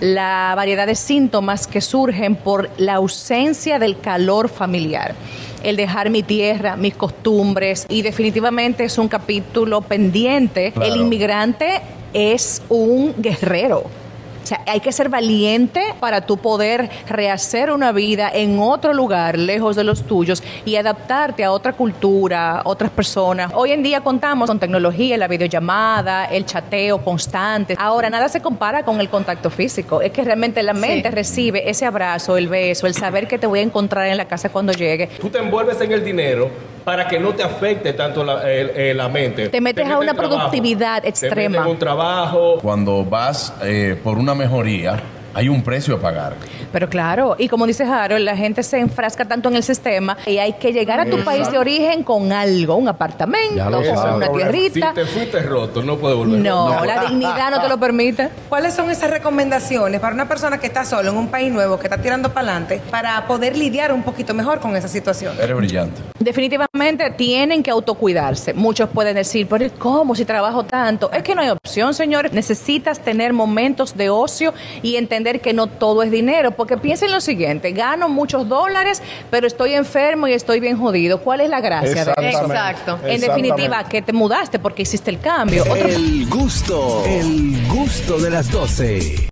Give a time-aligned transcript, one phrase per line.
[0.00, 5.14] la variedad de síntomas que surgen por la ausencia del calor familiar
[5.62, 10.72] el dejar mi tierra, mis costumbres y definitivamente es un capítulo pendiente.
[10.80, 11.80] El inmigrante
[12.12, 13.84] es un guerrero
[14.48, 19.76] sea, hay que ser valiente para tú poder rehacer una vida en otro lugar, lejos
[19.76, 23.52] de los tuyos, y adaptarte a otra cultura, otras personas.
[23.54, 27.74] Hoy en día contamos con tecnología, la videollamada, el chateo constante.
[27.78, 30.00] Ahora, nada se compara con el contacto físico.
[30.00, 33.60] Es que realmente la mente recibe ese abrazo, el beso, el saber que te voy
[33.60, 35.08] a encontrar en la casa cuando llegue.
[35.20, 36.50] Tú te envuelves en el dinero
[36.88, 39.50] para que no te afecte tanto la, eh, mente.
[39.50, 41.34] Te metes, a una productividad extrema.
[41.34, 42.58] Te metes un trabajo.
[42.62, 44.98] Cuando vas eh, por una mejoría,
[45.34, 46.34] hay un precio a pagar.
[46.72, 50.38] Pero claro, y como dice Harold, la gente se enfrasca tanto en el sistema y
[50.38, 54.88] hay que llegar a tu país de origen con algo, un apartamento, con una tierrita.
[54.90, 56.40] Si te fuiste roto, no puedes volver.
[56.40, 58.28] No, la dignidad no te lo permite.
[58.48, 61.86] ¿Cuáles son esas recomendaciones para una persona que está solo en un país nuevo, que
[61.86, 65.34] está tirando para adelante, para poder lidiar un poquito mejor con esa situación?
[65.40, 66.00] Eres brillante.
[66.18, 68.54] Definitivamente tienen que autocuidarse.
[68.54, 71.10] Muchos pueden decir, pero ¿cómo si trabajo tanto?
[71.12, 72.32] Es que no hay opción, señores.
[72.32, 77.20] Necesitas tener momentos de ocio y entender que no todo es dinero porque piensen lo
[77.20, 81.20] siguiente, gano muchos dólares, pero estoy enfermo y estoy bien jodido.
[81.20, 82.44] ¿Cuál es la gracia de eso?
[82.44, 82.98] Exacto.
[83.04, 85.64] En definitiva, que te mudaste porque hiciste el cambio.
[85.74, 89.26] El gusto, el gusto de las 12.